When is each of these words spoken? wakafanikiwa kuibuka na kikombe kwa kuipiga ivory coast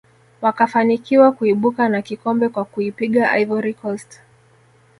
wakafanikiwa 0.41 1.31
kuibuka 1.31 1.89
na 1.89 2.01
kikombe 2.01 2.49
kwa 2.49 2.65
kuipiga 2.65 3.39
ivory 3.39 3.73
coast 3.73 4.19